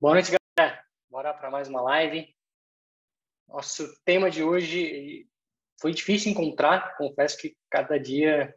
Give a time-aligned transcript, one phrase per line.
[0.00, 0.80] Boa noite, galera.
[1.10, 2.32] Bora para mais uma live.
[3.48, 5.26] Nosso tema de hoje
[5.80, 6.96] foi difícil encontrar.
[6.96, 8.54] Confesso que cada dia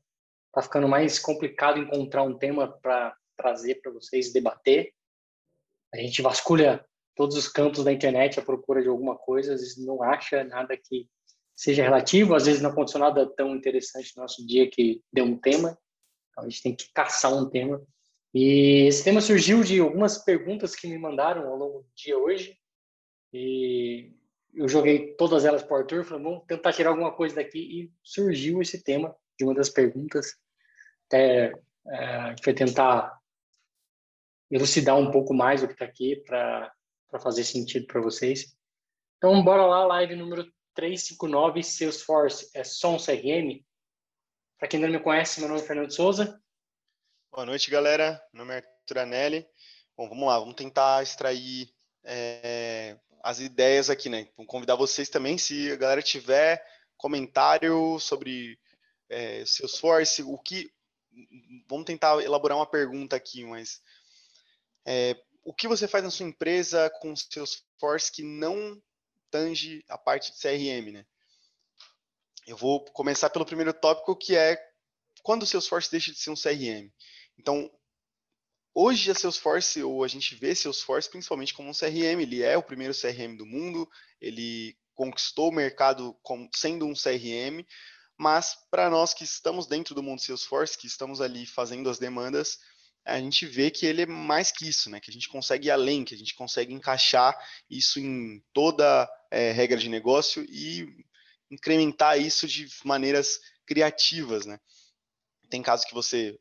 [0.49, 4.93] está ficando mais complicado encontrar um tema para trazer para vocês debater.
[5.91, 6.85] A gente vasculha
[7.15, 10.77] todos os campos da internet à procura de alguma coisa, às vezes não acha nada
[10.77, 11.09] que
[11.55, 15.39] seja relativo, às vezes não aconteceu nada tão interessante no nosso dia que deu um
[15.39, 15.75] tema.
[16.29, 17.83] Então a gente tem que caçar um tema.
[18.33, 22.57] E esse tema surgiu de algumas perguntas que me mandaram ao longo do dia hoje.
[23.33, 24.13] E
[24.53, 27.59] eu joguei todas elas para o Arthur, falei, vamos tentar tirar alguma coisa daqui.
[27.59, 30.35] E surgiu esse tema de uma das perguntas.
[31.07, 31.53] Até
[31.87, 33.19] é, foi tentar
[34.49, 36.73] elucidar um pouco mais o que está aqui para
[37.21, 38.55] fazer sentido para vocês.
[39.17, 40.43] Então, bora lá, live número
[40.73, 43.63] 359, Salesforce é só um CRM?
[44.57, 46.40] Para quem não me conhece, meu nome é Fernando Souza,
[47.33, 48.21] Boa noite, galera.
[48.33, 49.47] Meu nome é Arthur Anelli.
[49.95, 51.73] Bom, vamos lá, vamos tentar extrair
[52.03, 54.27] é, as ideias aqui, né?
[54.35, 56.61] Vou convidar vocês também, se a galera tiver
[56.97, 58.59] comentário sobre
[59.07, 60.69] é, Salesforce, o que.
[61.69, 63.81] Vamos tentar elaborar uma pergunta aqui, mas.
[64.85, 68.77] É, o que você faz na sua empresa com Salesforce que não
[69.29, 71.05] tange a parte de CRM, né?
[72.45, 74.61] Eu vou começar pelo primeiro tópico, que é
[75.23, 76.91] quando o Salesforce deixa de ser um CRM.
[77.37, 77.69] Então,
[78.73, 82.63] hoje a Salesforce, ou a gente vê Salesforce principalmente como um CRM, ele é o
[82.63, 87.65] primeiro CRM do mundo, ele conquistou o mercado como, sendo um CRM,
[88.17, 92.59] mas para nós que estamos dentro do mundo Salesforce, que estamos ali fazendo as demandas,
[93.03, 94.99] a gente vê que ele é mais que isso, né?
[94.99, 97.35] Que a gente consegue ir além, que a gente consegue encaixar
[97.69, 100.87] isso em toda é, regra de negócio e
[101.49, 104.59] incrementar isso de maneiras criativas, né?
[105.49, 106.39] Tem casos que você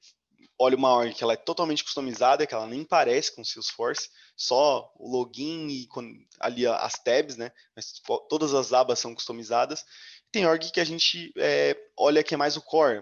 [0.61, 4.11] olha uma org que ela é totalmente customizada, que ela nem parece com o Salesforce,
[4.37, 5.89] só o login e
[6.39, 7.51] ali as tabs, né?
[7.75, 7.95] Mas
[8.29, 9.87] todas as abas são customizadas.
[10.31, 13.01] Tem org que a gente é, olha que é mais o core,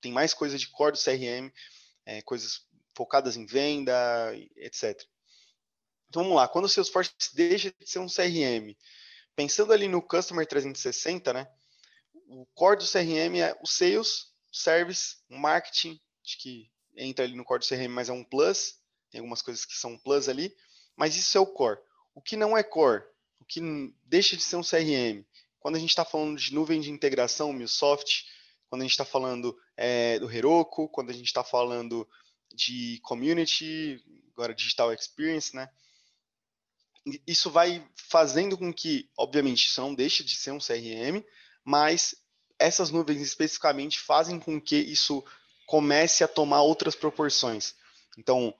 [0.00, 1.52] tem mais coisa de core do CRM,
[2.06, 2.62] é, coisas
[2.96, 3.94] focadas em venda,
[4.56, 4.98] etc.
[6.08, 8.74] Então vamos lá, quando o Salesforce deixa de ser um CRM,
[9.36, 11.46] pensando ali no Customer 360, né?
[12.28, 17.34] O core do CRM é o sales, o service, o marketing, acho que entra ali
[17.34, 18.76] no core do CRM, mas é um plus,
[19.10, 20.54] tem algumas coisas que são plus ali,
[20.96, 21.80] mas isso é o core.
[22.14, 23.02] O que não é core,
[23.40, 23.60] o que
[24.04, 25.24] deixa de ser um CRM,
[25.58, 28.26] quando a gente está falando de nuvem de integração, MuleSoft,
[28.68, 32.08] quando a gente está falando é, do Heroku, quando a gente está falando
[32.54, 34.02] de community,
[34.32, 35.68] agora digital experience, né?
[37.26, 41.24] Isso vai fazendo com que, obviamente, isso não deixe de ser um CRM,
[41.64, 42.14] mas
[42.58, 45.24] essas nuvens especificamente fazem com que isso
[45.66, 47.74] comece a tomar outras proporções.
[48.18, 48.54] Então,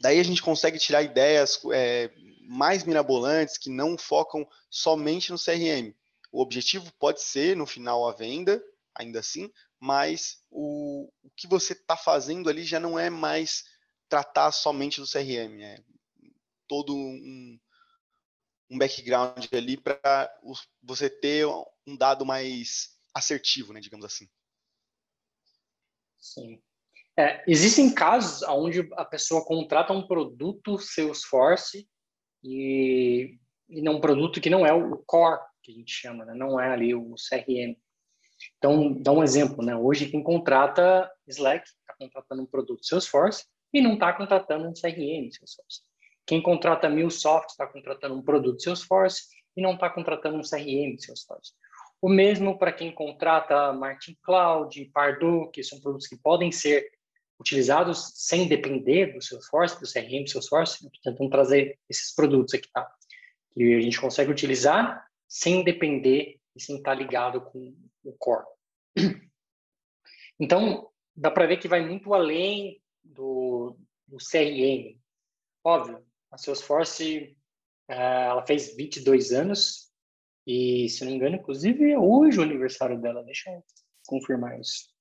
[0.00, 2.10] daí a gente consegue tirar ideias é,
[2.48, 5.94] mais mirabolantes que não focam somente no CRM.
[6.32, 8.62] O objetivo pode ser, no final, a venda,
[8.94, 13.64] ainda assim, mas o, o que você está fazendo ali já não é mais
[14.08, 15.78] tratar somente do CRM, é
[16.68, 17.58] todo um,
[18.70, 20.30] um background ali para
[20.82, 21.46] você ter
[21.86, 24.28] um dado mais assertivo, né, digamos assim.
[26.20, 26.60] Sim.
[27.18, 31.88] É, existem casos onde a pessoa contrata um produto Salesforce
[32.42, 33.38] e,
[33.68, 36.34] e um produto que não é o core, que a gente chama, né?
[36.34, 37.76] não é ali o CRM.
[38.56, 39.76] Então, dá um exemplo, né?
[39.76, 45.30] Hoje quem contrata Slack está contratando um produto Salesforce e não está contratando um CRM
[45.30, 45.82] Salesforce.
[46.26, 49.24] Quem contrata MuleSoft está contratando um produto Salesforce
[49.56, 51.52] e não está contratando um CRM Salesforce.
[52.02, 56.90] O mesmo para quem contrata Martin Cloud, Pardot, que são produtos que podem ser
[57.38, 60.74] utilizados sem depender do Salesforce, do CRM do Salesforce.
[60.74, 62.90] Estou tentando trazer esses produtos aqui, tá?
[63.52, 67.74] Que a gente consegue utilizar sem depender e sem estar ligado com
[68.04, 68.44] o core.
[70.42, 73.76] Então, dá para ver que vai muito além do,
[74.08, 74.98] do CRM.
[75.62, 77.36] Óbvio, a Salesforce,
[77.88, 79.89] eh, ela fez 22 anos,
[80.52, 83.22] e, se não me engano, inclusive, é hoje o aniversário dela.
[83.22, 83.64] Deixa eu
[84.04, 84.92] confirmar isso.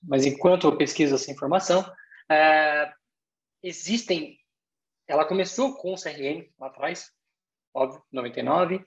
[0.00, 1.84] Mas enquanto eu pesquiso essa informação,
[2.30, 2.92] é,
[3.64, 4.38] existem.
[5.08, 7.10] Ela começou com o CRM lá atrás,
[7.74, 8.86] óbvio, 99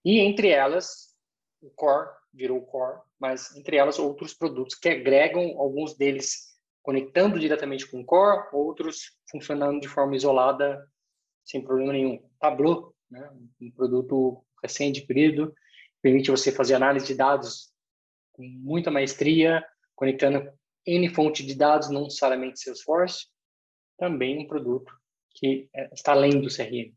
[0.04, 1.16] e entre elas
[1.62, 7.86] o core virou core, mas entre elas outros produtos que agregam, alguns deles conectando diretamente
[7.90, 10.88] com o core, outros funcionando de forma isolada
[11.46, 12.28] sem problema nenhum.
[12.40, 13.30] Tableau, né,
[13.62, 15.54] um produto recém-adquirido,
[16.02, 17.72] permite você fazer análise de dados
[18.34, 19.64] com muita maestria,
[20.02, 20.52] conectando
[20.84, 23.28] N fonte de dados, não necessariamente Salesforce,
[24.00, 24.92] também um produto
[25.36, 26.92] que é, está além do CRM.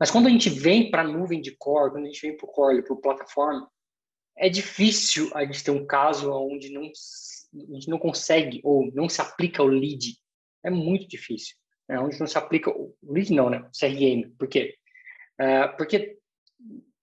[0.00, 2.46] Mas quando a gente vem para a nuvem de core, quando a gente vem para
[2.46, 3.70] o core, para o plataforma,
[4.38, 9.06] é difícil a gente ter um caso onde não, a gente não consegue ou não
[9.06, 10.16] se aplica o lead.
[10.64, 11.56] É muito difícil.
[11.86, 12.00] Né?
[12.00, 13.58] Onde não se aplica o lead, não, né?
[13.58, 14.34] O CRM.
[14.38, 14.78] Por quê?
[15.38, 16.16] Uh, porque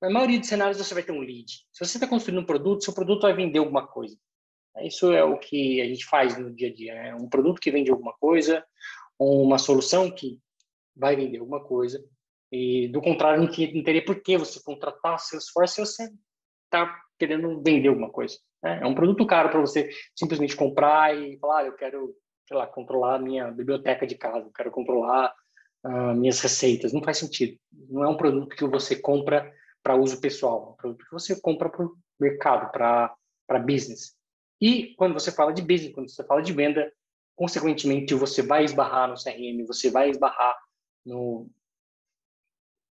[0.01, 1.51] na maioria dos cenários você vai ter um lead.
[1.71, 4.17] Se você está construindo um produto, seu produto vai vender alguma coisa.
[4.81, 6.93] Isso é o que a gente faz no dia a dia.
[6.93, 8.65] É um produto que vende alguma coisa,
[9.19, 10.39] uma solução que
[10.95, 12.03] vai vender alguma coisa.
[12.51, 13.51] E, do contrário, não
[13.83, 16.11] teria por que você contratar Salesforce se você
[16.65, 18.37] está querendo vender alguma coisa.
[18.61, 18.79] Né?
[18.81, 22.15] É um produto caro para você simplesmente comprar e falar, ah, eu quero,
[22.47, 25.33] sei lá, controlar a minha biblioteca de casa, eu quero controlar
[25.83, 26.93] uh, minhas receitas.
[26.93, 27.57] Não faz sentido.
[27.89, 31.39] Não é um produto que você compra para uso pessoal, é um produto que você
[31.41, 34.15] compra para o mercado, para business.
[34.63, 36.89] E quando você fala de business, quando você fala de venda,
[37.36, 40.57] consequentemente você vai esbarrar no CRM, você vai esbarrar
[41.06, 41.50] no,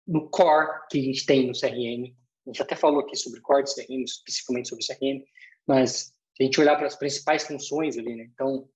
[0.07, 2.15] no core que a gente tem no CRM.
[2.47, 5.25] A gente até falou aqui sobre core de CRM, especificamente sobre CRM,
[5.67, 8.31] mas a gente olhar para as principais funções ali, né?
[8.33, 8.69] Então,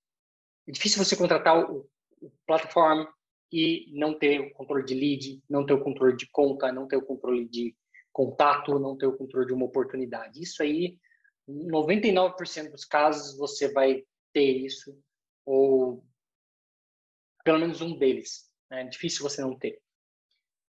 [0.67, 1.89] é difícil você contratar o,
[2.21, 3.09] o plataforma
[3.49, 6.97] e não ter o controle de lead, não ter o controle de conta, não ter
[6.97, 7.73] o controle de
[8.11, 10.43] contato, não ter o controle de uma oportunidade.
[10.43, 10.99] Isso aí,
[11.51, 14.03] 99% dos casos você vai
[14.33, 14.97] ter isso,
[15.45, 16.03] ou
[17.43, 18.49] pelo menos um deles.
[18.69, 18.81] Né?
[18.81, 19.79] É difícil você não ter.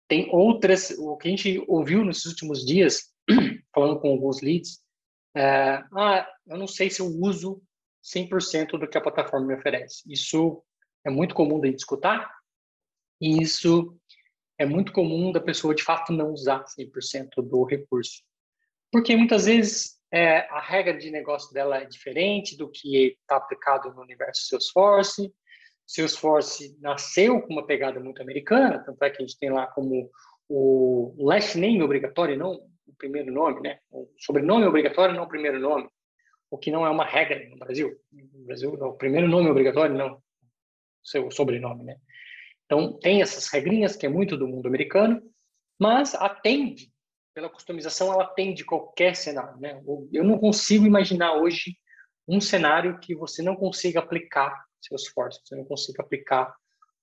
[0.08, 3.12] Tem outras, o que a gente ouviu nesses últimos dias,
[3.74, 4.82] falando com alguns leads,
[5.34, 7.62] é, ah, eu não sei se eu uso
[8.04, 10.02] 100% do que a plataforma me oferece.
[10.06, 10.62] Isso
[11.04, 12.30] é muito comum de escutar,
[13.20, 13.96] e isso
[14.58, 18.22] é muito comum da pessoa, de fato, não usar 100% do recurso.
[18.90, 23.92] Porque muitas vezes é, a regra de negócio dela é diferente do que está aplicado
[23.94, 25.32] no universo Salesforce.
[25.86, 30.10] Salesforce nasceu com uma pegada muito americana, tanto é que a gente tem lá como
[30.48, 32.52] o last name obrigatório, não
[32.86, 33.78] o primeiro nome, né?
[33.90, 35.88] O sobrenome obrigatório, não o primeiro nome,
[36.50, 37.90] o que não é uma regra no Brasil.
[38.12, 40.22] No Brasil, não, o primeiro nome obrigatório, não
[41.02, 41.96] seu sobrenome, né?
[42.66, 45.22] Então, tem essas regrinhas que é muito do mundo americano,
[45.80, 46.91] mas atende
[47.34, 49.58] pela customização, ela atende qualquer cenário.
[49.58, 49.82] Né?
[50.12, 51.76] Eu não consigo imaginar hoje
[52.28, 56.54] um cenário que você não consiga aplicar seus esforços, você não consiga aplicar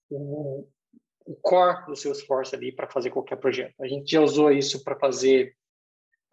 [0.09, 0.67] o,
[1.25, 3.73] o core do seu esforço ali para fazer qualquer projeto.
[3.81, 5.55] A gente já usou isso para fazer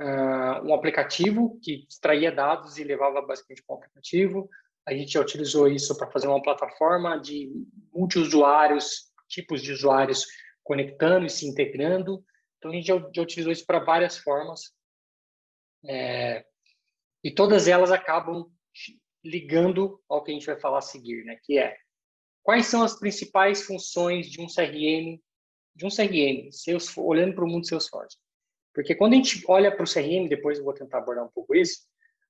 [0.00, 4.48] uh, um aplicativo que extraía dados e levava basicamente para um aplicativo.
[4.86, 7.50] A gente já utilizou isso para fazer uma plataforma de
[7.92, 10.26] multiusuários, tipos de usuários
[10.62, 12.24] conectando e se integrando.
[12.66, 14.72] Então, a gente já, já utilizou isso para várias formas.
[15.84, 16.44] É,
[17.22, 18.50] e todas elas acabam
[19.24, 21.38] ligando ao que a gente vai falar a seguir, né?
[21.42, 21.76] Que é
[22.42, 25.20] quais são as principais funções de um CRM,
[25.74, 28.16] de um CRM, seus, olhando para o mundo Salesforce.
[28.72, 31.54] Porque quando a gente olha para o CRM, depois eu vou tentar abordar um pouco
[31.54, 31.80] isso,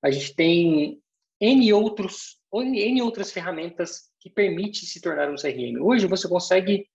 [0.02, 1.02] a gente tem
[1.40, 5.80] N, outros, N outras ferramentas que permitem se tornar um CRM.
[5.82, 6.88] Hoje você consegue...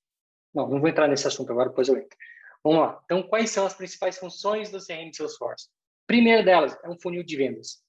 [0.54, 2.18] Não, não vou entrar nesse assunto agora, depois eu entro.
[2.64, 3.02] Vamos lá.
[3.06, 5.70] Então, quais são as principais funções do CRM Salesforce?
[6.06, 7.84] Primeira delas é um funil de vendas.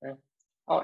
[0.00, 0.16] Né?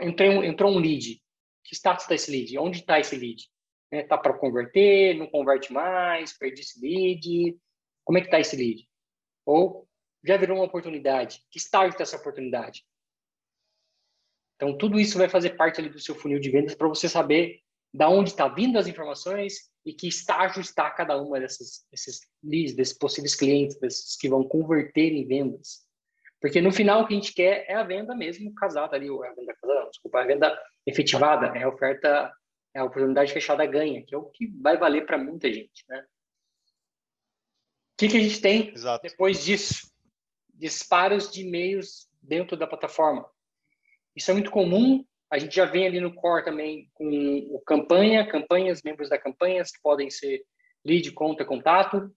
[0.02, 1.22] Entrou, um lead.
[1.64, 2.58] Que status está esse lead?
[2.58, 3.48] Onde está esse lead?
[3.92, 4.22] Está né?
[4.22, 5.14] para converter?
[5.16, 6.36] Não converte mais?
[6.36, 7.58] Perdi esse lead?
[8.04, 8.88] Como é que está esse lead?
[9.46, 9.88] Ou
[10.24, 11.44] já virou uma oportunidade?
[11.50, 12.84] Que estágio está essa oportunidade?
[14.56, 17.62] Então, tudo isso vai fazer parte ali do seu funil de vendas para você saber
[17.92, 22.74] da onde está vindo as informações e que estágio está cada uma dessas, desses leads,
[22.74, 25.84] desses possíveis clientes, desses que vão converter em vendas.
[26.40, 29.22] Porque no final o que a gente quer é a venda mesmo casada ali, ou
[29.22, 32.32] a venda casada, não, desculpa, a venda efetivada, é a oferta,
[32.74, 36.04] é a oportunidade fechada ganha, que é o que vai valer para muita gente, né?
[37.92, 39.02] O que, que a gente tem Exato.
[39.02, 39.90] depois disso?
[40.54, 43.28] Disparos de e-mails dentro da plataforma.
[44.16, 47.06] Isso é muito comum a gente já vem ali no core também com
[47.52, 50.44] o campanha, campanhas, membros da campanha, que podem ser
[50.84, 52.12] lead, conta, contato.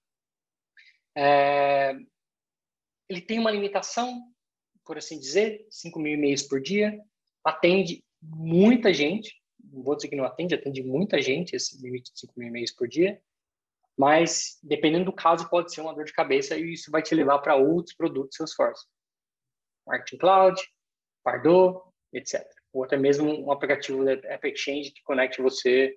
[1.16, 1.96] É,
[3.08, 4.20] ele tem uma limitação,
[4.84, 7.00] por assim dizer, 5 mil e-mails por dia,
[7.46, 12.20] atende muita gente, não vou dizer que não atende, atende muita gente esse limite de
[12.20, 13.22] 5 mil e-mails por dia,
[13.96, 17.40] mas dependendo do caso pode ser uma dor de cabeça e isso vai te levar
[17.40, 18.88] para outros produtos Salesforce.
[19.86, 20.62] Marketing Cloud,
[21.24, 21.80] Pardot,
[22.12, 22.44] etc.
[22.74, 25.96] Ou até mesmo um aplicativo da App Exchange que conecte você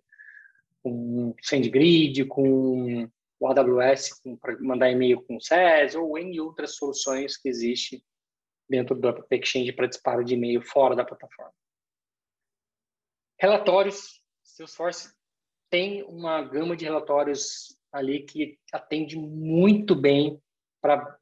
[0.83, 3.09] com SendGrid, com
[3.41, 8.03] o AWS para mandar e-mail com o SES, ou em outras soluções que existem
[8.69, 11.53] dentro do App Exchange para disparo de e-mail fora da plataforma.
[13.39, 15.15] Relatórios, Salesforce
[15.71, 20.41] tem uma gama de relatórios ali que atende muito bem
[20.81, 21.19] para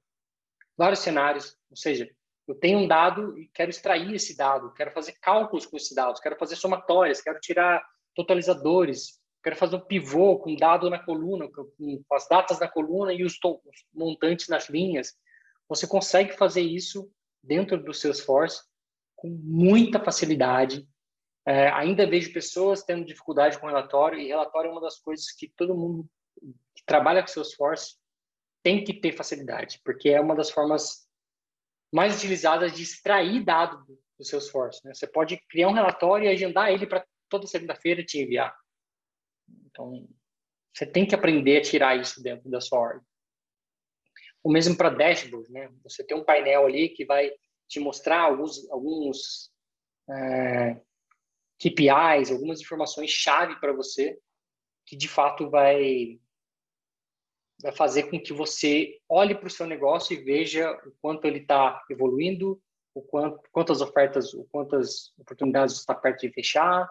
[0.76, 2.08] vários cenários, ou seja,
[2.46, 6.20] eu tenho um dado e quero extrair esse dado, quero fazer cálculos com esses dados,
[6.20, 7.82] quero fazer somatórias, quero tirar
[8.14, 13.24] totalizadores, quero fazer um pivô com dado na coluna, com as datas na coluna e
[13.24, 13.38] os,
[13.92, 15.14] montantes nas linhas.
[15.68, 17.10] Você consegue fazer isso
[17.42, 18.62] dentro do Salesforce
[19.16, 20.86] com muita facilidade.
[21.46, 25.52] É, ainda vejo pessoas tendo dificuldade com relatório, e relatório é uma das coisas que
[25.56, 26.08] todo mundo
[26.74, 27.96] que trabalha com Salesforce
[28.62, 31.03] tem que ter facilidade, porque é uma das formas
[31.94, 33.86] mais utilizadas de extrair dado
[34.18, 34.84] do Salesforce.
[34.84, 34.92] Né?
[34.92, 38.52] Você pode criar um relatório e agendar ele para toda segunda-feira te enviar.
[39.66, 40.08] Então,
[40.72, 43.02] você tem que aprender a tirar isso dentro da sua org.
[44.42, 45.72] O mesmo para dashboard, né?
[45.84, 47.30] Você tem um painel ali que vai
[47.68, 49.52] te mostrar alguns, alguns
[50.10, 50.80] é,
[51.60, 54.18] KPIs, algumas informações chave para você,
[54.84, 56.18] que de fato vai
[57.62, 61.38] vai fazer com que você olhe para o seu negócio e veja o quanto ele
[61.38, 62.60] está evoluindo,
[62.94, 66.88] o quanto, quantas ofertas, o quantas oportunidades está perto de fechar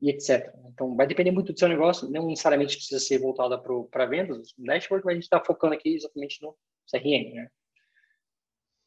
[0.00, 0.52] e etc.
[0.72, 4.66] Então, vai depender muito do seu negócio, não necessariamente precisa ser voltada para vendas, no
[4.66, 6.56] dashboard, mas a gente está focando aqui exatamente no
[6.90, 7.34] CRM.
[7.34, 7.50] Né?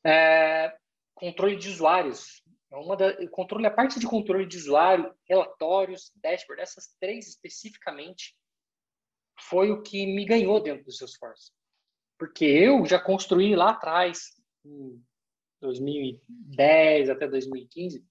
[0.05, 0.77] É,
[1.15, 2.43] controle de usuários.
[2.71, 8.35] É uma da, controle, a parte de controle de usuário, relatórios, dashboard, essas três especificamente,
[9.41, 11.51] foi o que me ganhou dentro do Salesforce.
[12.17, 14.19] Porque eu já construí lá atrás,
[14.65, 15.01] em
[15.61, 18.05] 2010 até 2015,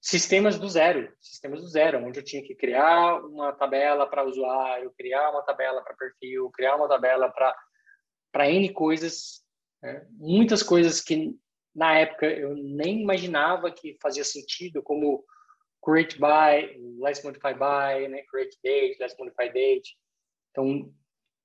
[0.00, 4.92] sistemas do zero, sistemas do zero, onde eu tinha que criar uma tabela para usuário,
[4.98, 7.56] criar uma tabela para perfil, criar uma tabela para
[8.32, 9.44] para N coisas,
[9.82, 10.06] né?
[10.12, 11.34] muitas coisas que
[11.74, 15.22] na época eu nem imaginava que fazia sentido, como
[15.84, 18.22] create by, let's modify by, né?
[18.30, 19.96] create date, let's modify date.
[20.52, 20.94] Então,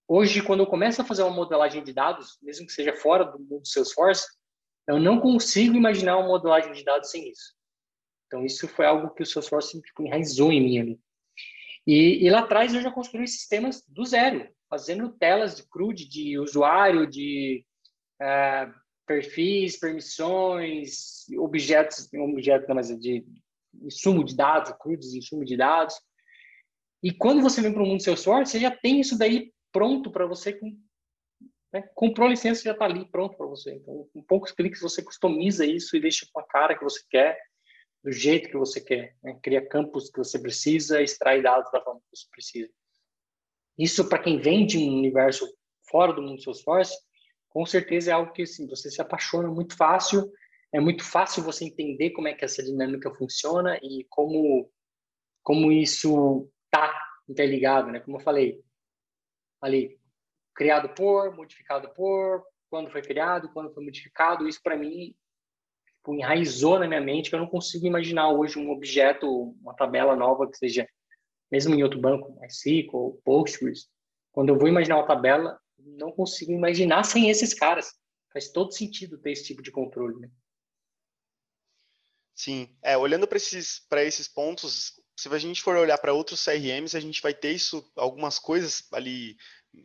[0.07, 3.39] hoje, quando eu começo a fazer uma modelagem de dados, mesmo que seja fora do
[3.39, 4.27] mundo do Salesforce,
[4.87, 7.55] eu não consigo imaginar uma modelagem de dados sem isso.
[8.27, 10.99] Então, isso foi algo que o Salesforce tipo, enraizou em mim ali.
[11.85, 16.37] E, e lá atrás eu já construí sistemas do zero, fazendo telas de CRUD, de
[16.37, 17.65] usuário, de
[18.21, 18.73] uh,
[19.05, 23.25] perfis, permissões, objetos, objeto, não, mas de
[23.81, 25.95] insumo de dados, CRUDs, insumo de dados.
[27.03, 30.25] E quando você vem para o mundo Salesforce, você já tem isso daí pronto para
[30.25, 30.53] você.
[30.53, 30.75] Com,
[31.71, 31.83] né?
[31.93, 33.75] Comprou a licença, já está ali pronto para você.
[33.75, 37.39] Então, com poucos cliques, você customiza isso e deixa com a cara que você quer,
[38.03, 39.15] do jeito que você quer.
[39.23, 39.39] Né?
[39.43, 42.71] Cria campos que você precisa, extrai dados da forma que você precisa.
[43.77, 45.47] Isso, para quem vem de um universo
[45.89, 46.95] fora do mundo Salesforce,
[47.49, 50.31] com certeza é algo que assim, você se apaixona muito fácil,
[50.73, 54.69] é muito fácil você entender como é que essa dinâmica funciona e como,
[55.43, 56.49] como isso
[56.85, 57.99] está interligado, né?
[57.99, 58.63] Como eu falei,
[59.61, 59.99] ali,
[60.55, 65.15] criado por, modificado por, quando foi criado, quando foi modificado, isso para mim
[66.07, 70.15] tipo, enraizou na minha mente que eu não consigo imaginar hoje um objeto, uma tabela
[70.15, 70.87] nova que seja
[71.51, 73.89] mesmo em outro banco, MySQL Postgres,
[74.31, 77.93] quando eu vou imaginar uma tabela, não consigo imaginar sem esses caras.
[78.33, 80.19] Faz todo sentido ter esse tipo de controle.
[80.19, 80.29] Né?
[82.35, 86.95] Sim, é, olhando para esses, esses pontos, se a gente for olhar para outros CRMs,
[86.95, 89.35] a gente vai ter isso, algumas coisas ali,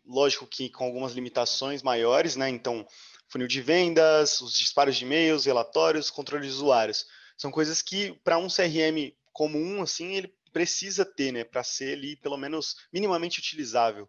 [0.04, 2.48] lógico que com algumas limitações maiores, né?
[2.50, 2.86] Então,
[3.28, 7.06] funil de vendas, os disparos de e-mails, relatórios, controle de usuários.
[7.36, 12.14] São coisas que, para um CRM comum, assim, ele precisa ter, né, para ser ali
[12.16, 14.06] pelo menos minimamente utilizável.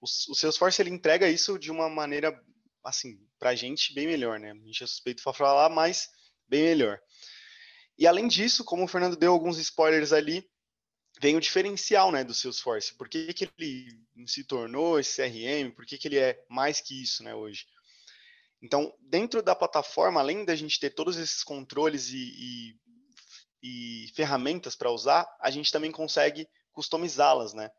[0.00, 2.36] O, o Salesforce ele entrega isso de uma maneira
[2.84, 4.50] assim, para a gente bem melhor, né?
[4.50, 6.10] A gente é suspeito para falar, mas
[6.46, 7.00] bem melhor.
[7.96, 10.44] E além disso, como o Fernando deu alguns spoilers ali,
[11.20, 12.94] vem o diferencial, né, do Salesforce.
[12.94, 15.70] Por que, que ele se tornou esse CRM?
[15.74, 17.66] Por que, que ele é mais que isso, né, hoje?
[18.62, 22.76] Então, dentro da plataforma, além da gente ter todos esses controles e, e
[23.64, 27.70] e ferramentas para usar, a gente também consegue customizá-las, né?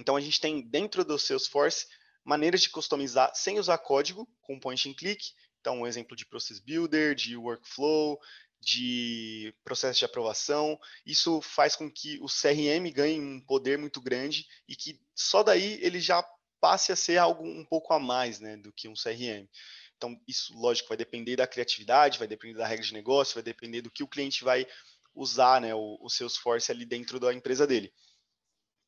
[0.00, 1.86] Então a gente tem dentro do Salesforce
[2.24, 5.22] maneiras de customizar sem usar código, com point and click.
[5.60, 8.18] Então, um exemplo de Process Builder, de Workflow,
[8.60, 10.78] de processo de aprovação.
[11.06, 15.78] Isso faz com que o CRM ganhe um poder muito grande e que só daí
[15.82, 16.22] ele já
[16.60, 19.48] passe a ser algo um pouco a mais né, do que um CRM.
[19.96, 23.82] Então, isso, lógico, vai depender da criatividade, vai depender da regra de negócio, vai depender
[23.82, 24.66] do que o cliente vai
[25.14, 27.92] usar, né, o, o Salesforce ali dentro da empresa dele.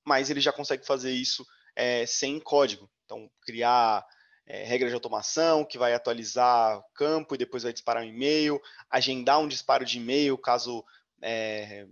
[0.04, 2.90] Mas ele já consegue fazer isso é, sem código.
[3.04, 4.06] Então, criar
[4.46, 8.60] é, regra de automação que vai atualizar o campo e depois vai disparar um e-mail,
[8.90, 10.84] agendar um disparo de e-mail caso
[11.22, 11.86] é,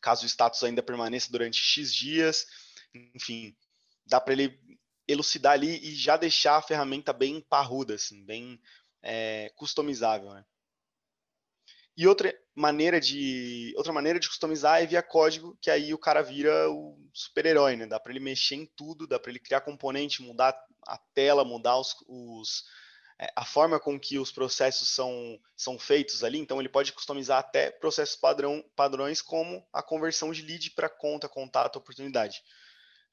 [0.00, 2.46] caso o status ainda permaneça durante X dias,
[2.94, 3.56] enfim,
[4.06, 4.58] dá para ele
[5.06, 8.60] elucidar ali e já deixar a ferramenta bem parruda, assim, bem
[9.02, 10.30] é, customizável.
[10.32, 10.44] Né?
[11.96, 16.22] E outra maneira de outra maneira de customizar é via código, que aí o cara
[16.22, 17.86] vira o super-herói, né?
[17.86, 20.56] Dá para ele mexer em tudo, dá para ele criar componente, mudar
[20.88, 22.64] a tela, mudar os, os
[23.20, 26.38] é, a forma com que os processos são, são feitos ali.
[26.38, 31.28] Então ele pode customizar até processos padrão, padrões como a conversão de lead para conta,
[31.28, 32.42] contato, oportunidade.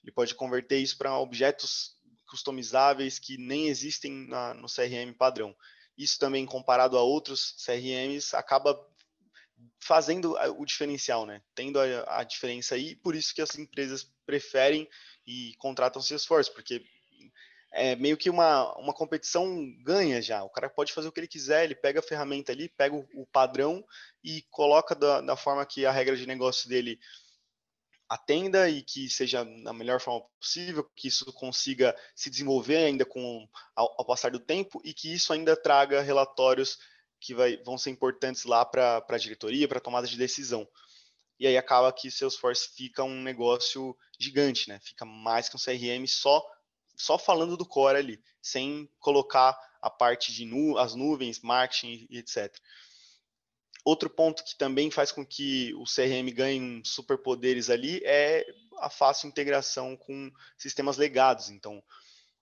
[0.03, 5.55] Ele pode converter isso para objetos customizáveis que nem existem na, no CRM padrão.
[5.97, 8.77] Isso também, comparado a outros CRMs, acaba
[9.79, 11.41] fazendo o diferencial, né?
[11.55, 14.87] Tendo a, a diferença aí, por isso que as empresas preferem
[15.25, 16.83] e contratam Salesforce, porque
[17.75, 19.45] é meio que uma, uma competição
[19.83, 20.43] ganha já.
[20.43, 23.05] O cara pode fazer o que ele quiser, ele pega a ferramenta ali, pega o,
[23.13, 23.85] o padrão
[24.23, 26.97] e coloca da, da forma que a regra de negócio dele
[28.07, 33.47] atenda e que seja da melhor forma possível, que isso consiga se desenvolver ainda com
[33.75, 36.77] ao, ao passar do tempo e que isso ainda traga relatórios
[37.19, 40.67] que vai, vão ser importantes lá para a diretoria, para tomada de decisão.
[41.37, 44.79] E aí acaba que Salesforce fica um negócio gigante, né?
[44.81, 46.41] Fica mais que um CRM só
[46.97, 52.17] só falando do core ali, sem colocar a parte de nu as nuvens, marketing e
[52.17, 52.53] etc.
[53.83, 58.43] Outro ponto que também faz com que o CRM ganhe superpoderes ali é
[58.79, 61.49] a fácil integração com sistemas legados.
[61.49, 61.83] Então,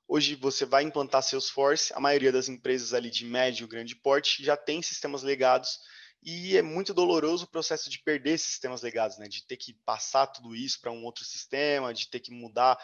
[0.08, 4.56] hoje você vai implantar Salesforce, a maioria das empresas ali de médio, grande porte já
[4.56, 5.80] tem sistemas legados
[6.26, 9.28] e é muito doloroso o processo de perder sistemas legados, né?
[9.28, 12.78] De ter que passar tudo isso para um outro sistema, de ter que mudar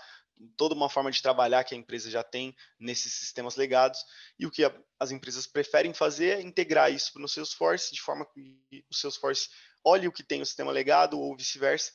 [0.56, 4.04] toda uma forma de trabalhar que a empresa já tem nesses sistemas legados,
[4.38, 8.26] e o que a, as empresas preferem fazer é integrar isso no Salesforce, de forma
[8.26, 9.50] que o Salesforce
[9.84, 11.92] olhe o que tem no sistema legado ou vice-versa,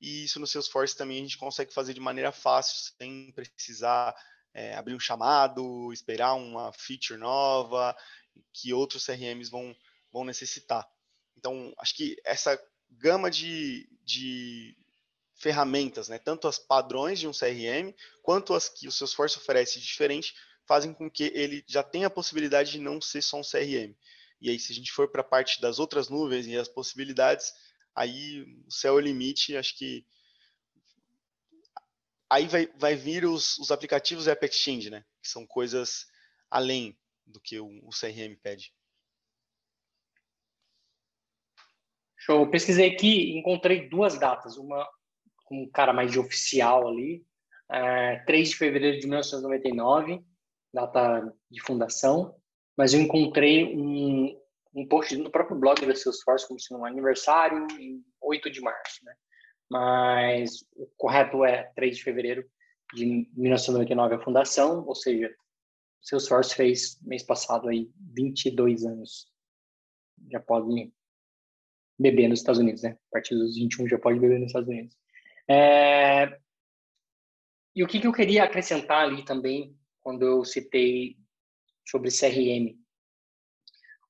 [0.00, 4.14] e isso no Salesforce também a gente consegue fazer de maneira fácil, sem precisar
[4.52, 7.96] é, abrir um chamado, esperar uma feature nova,
[8.52, 9.74] que outros CRMs vão,
[10.12, 10.86] vão necessitar.
[11.36, 12.58] Então, acho que essa
[12.90, 14.76] gama de, de
[15.36, 20.34] ferramentas, né, tanto as padrões de um CRM, quanto as que o Salesforce oferece diferente,
[20.66, 23.94] fazem com que ele já tenha a possibilidade de não ser só um CRM.
[24.40, 27.52] E aí, se a gente for para a parte das outras nuvens e as possibilidades,
[27.94, 30.04] aí o céu é o limite, acho que
[32.28, 35.04] aí vai, vai vir os, os aplicativos App Exchange, né?
[35.22, 36.06] Que são coisas
[36.50, 38.72] além do que o, o CRM pede.
[42.18, 42.50] Show.
[42.50, 44.56] Pesquisei aqui encontrei duas datas.
[44.56, 44.86] Uma
[45.46, 47.24] com um cara mais de oficial ali.
[47.70, 50.24] É, 3 de fevereiro de 1999,
[50.72, 52.36] data de fundação,
[52.76, 54.38] mas eu encontrei um,
[54.74, 59.04] um post no próprio blog da Salesforce como sendo um aniversário em 8 de março,
[59.04, 59.14] né?
[59.68, 62.44] Mas o correto é 3 de fevereiro
[62.94, 65.34] de 1999 a fundação, ou seja,
[66.02, 69.26] Salesforce fez mês passado aí 22 anos.
[70.30, 70.92] Já pode
[71.98, 72.90] beber nos Estados Unidos, né?
[72.90, 74.96] A partir dos 21 já pode beber nos Estados Unidos.
[75.48, 76.38] É...
[77.74, 81.16] E o que, que eu queria acrescentar ali também, quando eu citei
[81.86, 82.78] sobre CRM?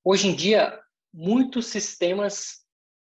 [0.04, 0.80] Hoje em dia,
[1.12, 2.64] muitos sistemas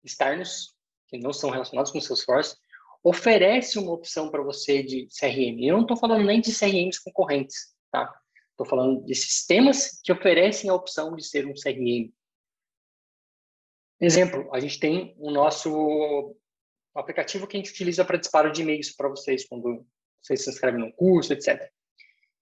[0.03, 0.75] externos,
[1.07, 2.55] que não são relacionados com Salesforce,
[3.03, 5.61] oferecem uma opção para você de CRM.
[5.63, 8.13] Eu não estou falando nem de CRMs concorrentes, tá?
[8.51, 12.13] Estou falando de sistemas que oferecem a opção de ser um CRM.
[13.99, 16.35] Exemplo, a gente tem o nosso
[16.93, 19.85] o aplicativo que a gente utiliza para disparo de e-mails para vocês quando
[20.21, 21.69] vocês se inscrevem no curso, etc.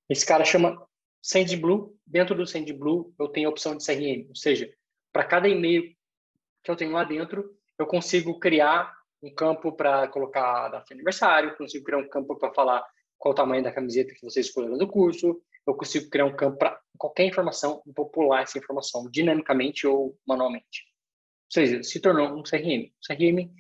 [0.09, 0.85] Esse cara chama
[1.21, 1.95] SendBlue.
[2.05, 4.71] Dentro do SendBlue, eu tenho a opção de CRM, ou seja,
[5.13, 5.83] para cada e-mail
[6.63, 11.55] que eu tenho lá dentro, eu consigo criar um campo para colocar data de aniversário,
[11.55, 12.85] consigo criar um campo para falar
[13.17, 16.57] qual o tamanho da camiseta que vocês escolheram do curso, eu consigo criar um campo
[16.57, 20.85] para qualquer informação e popular essa informação dinamicamente ou manualmente.
[21.45, 22.89] Ou seja, se tornou um CRM.
[22.89, 23.51] O CRM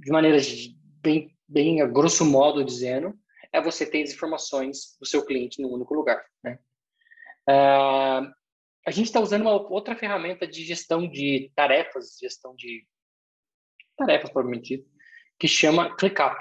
[0.00, 0.38] de maneira
[1.02, 3.14] bem, bem a grosso modo dizendo,
[3.52, 6.24] é você ter as informações do seu cliente no único lugar.
[6.42, 6.58] Né?
[7.48, 8.32] Uh,
[8.86, 12.86] a gente está usando uma outra ferramenta de gestão de tarefas, gestão de
[13.96, 14.84] tarefas, provavelmente,
[15.38, 16.38] que chama ClickUp.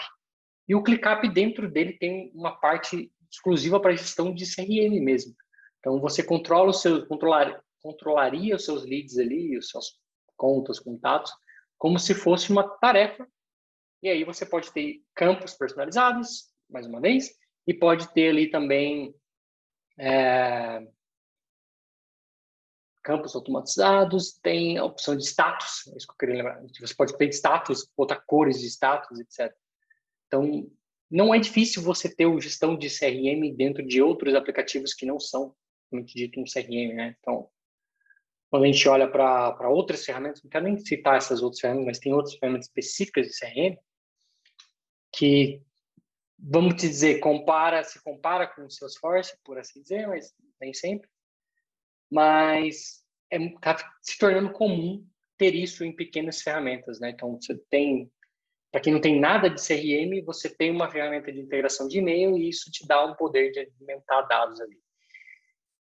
[0.68, 5.36] E o ClickUp, dentro dele, tem uma parte exclusiva para gestão de CRM mesmo.
[5.80, 10.00] Então, você controla os seus, controlar, controlaria os seus leads ali, os seus
[10.38, 11.32] contas, contatos,
[11.78, 13.28] como se fosse uma tarefa.
[14.02, 17.32] E aí você pode ter campos personalizados, mais uma vez,
[17.68, 19.14] e pode ter ali também
[19.98, 20.88] é,
[23.04, 26.62] campos automatizados, tem a opção de status, é isso que eu queria lembrar.
[26.80, 29.54] Você pode ter status, botar cores de status, etc.
[30.28, 30.70] Então,
[31.12, 35.20] não é difícil você ter o gestão de CRM dentro de outros aplicativos que não
[35.20, 35.54] são,
[35.90, 37.16] como dito, um CRM, né?
[37.20, 37.50] Então,
[38.50, 42.00] quando a gente olha para outras ferramentas, não quero nem citar essas outras ferramentas, mas
[42.00, 43.78] tem outras ferramentas específicas de CRM
[45.20, 45.62] que,
[46.38, 51.10] vamos dizer, compara, se compara com o Salesforce, por assim dizer, mas nem sempre.
[52.10, 55.06] Mas está é, se tornando comum
[55.38, 57.10] ter isso em pequenas ferramentas, né?
[57.10, 58.10] Então, você tem
[58.72, 62.38] para quem não tem nada de CRM, você tem uma ferramenta de integração de e-mail
[62.38, 64.78] e isso te dá um poder de alimentar dados ali.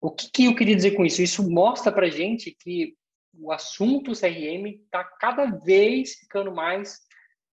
[0.02, 1.22] O que, que eu queria dizer com isso?
[1.22, 2.94] Isso mostra para gente que
[3.34, 7.00] o assunto CRM está cada vez ficando mais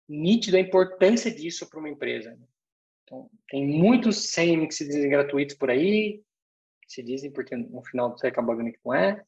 [0.08, 2.30] nítido a importância disso para uma empresa.
[2.30, 2.46] Né?
[3.04, 6.22] Então, tem muitos CRM que se dizem gratuitos por aí,
[6.86, 9.24] se dizem porque no final você acaba vendo que não é.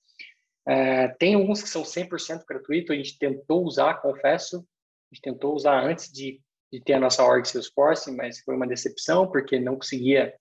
[0.66, 5.54] é tem alguns que são 100% gratuitos, a gente tentou usar, confesso, a gente tentou
[5.54, 6.40] usar antes de,
[6.72, 10.34] de ter a nossa org Salesforce, mas foi uma decepção, porque não conseguia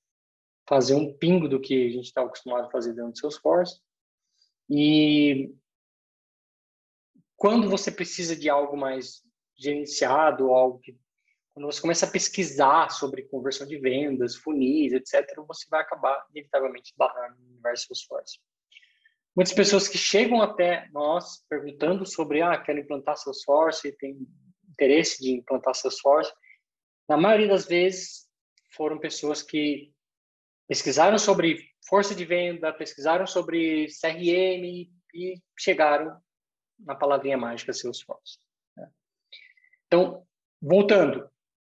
[0.67, 3.79] fazer um pingo do que a gente estava acostumado a fazer dentro do Salesforce.
[4.69, 5.53] E
[7.37, 9.24] quando você precisa de algo mais
[9.55, 10.97] gerenciado, algo que
[11.53, 16.93] quando você começa a pesquisar sobre conversão de vendas, funis, etc., você vai acabar inevitavelmente
[16.97, 18.39] barrando no universo Salesforce.
[19.33, 24.27] Muitas pessoas que chegam até nós perguntando sobre, ah, quero implantar Salesforce, tem
[24.69, 26.31] interesse de implantar Salesforce,
[27.07, 28.27] na maioria das vezes
[28.71, 29.93] foram pessoas que
[30.67, 36.19] pesquisaram sobre força de venda, pesquisaram sobre CRM e chegaram
[36.79, 38.39] na palavrinha mágica Salesforce.
[39.95, 40.27] Então,
[40.61, 41.29] voltando,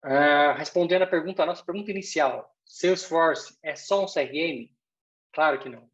[0.04, 4.70] uh, respondendo a pergunta, a nossa pergunta inicial, Salesforce é só um CRM?
[5.32, 5.90] Claro que não.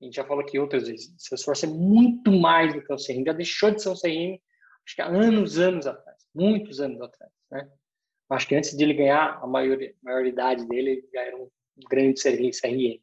[0.00, 3.22] A gente já falou aqui outras vezes, Salesforce é muito mais do que um CRM,
[3.26, 4.40] já deixou de ser um CRM,
[4.86, 7.70] acho que há anos, anos atrás muitos anos atrás, né?
[8.30, 11.50] Acho que antes de ele ganhar a maioridade dele, ele já era um
[11.90, 13.02] grande CRM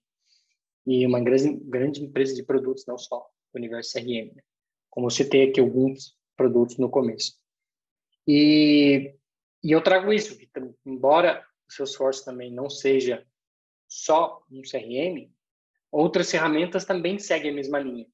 [0.87, 4.41] e uma grande, grande empresa de produtos, não só o universo CRM, né?
[4.89, 7.44] como eu citei aqui alguns produtos no começo.
[8.27, 9.15] E,
[9.63, 10.49] e eu trago isso, que
[10.85, 13.25] embora o Salesforce também não seja
[13.87, 15.31] só um CRM,
[15.91, 18.07] outras ferramentas também seguem a mesma linha,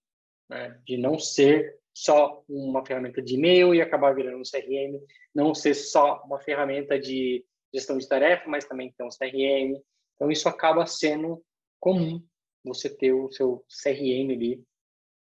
[0.50, 0.80] né?
[0.86, 5.00] de não ser só uma ferramenta de e-mail e acabar virando um CRM,
[5.34, 9.82] não ser só uma ferramenta de gestão de tarefa, mas também ter um CRM.
[10.16, 11.44] Então, isso acaba sendo
[11.80, 12.24] comum,
[12.64, 14.64] você ter o seu CRM ali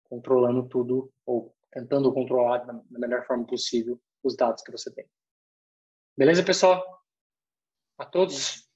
[0.03, 5.09] controlando tudo, ou tentando controlar da melhor forma possível os dados que você tem.
[6.17, 7.01] Beleza, pessoal?
[7.97, 8.69] A todos,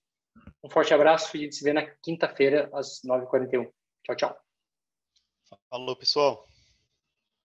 [0.63, 3.71] um forte abraço e a gente se vê na quinta-feira, às 9h41.
[4.03, 4.41] Tchau, tchau.
[5.69, 6.47] Falou, pessoal.